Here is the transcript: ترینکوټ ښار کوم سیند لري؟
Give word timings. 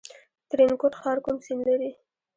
ترینکوټ 0.49 0.93
ښار 1.01 1.17
کوم 1.25 1.37
سیند 1.45 1.61
لري؟ 1.67 1.91